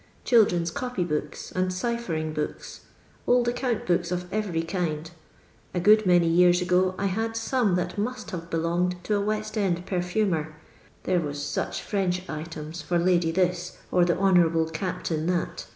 [0.25, 2.85] Children's copy books, and cyphering books.
[3.27, 5.11] Old account books of every kind.
[5.75, 9.53] A go:id many years ago, I had some that must have li'"lon)»ed to a West
[9.53, 10.55] £nd perfumer,
[11.03, 15.67] there was such French items for Lady this, or the Honour aliie Captain that.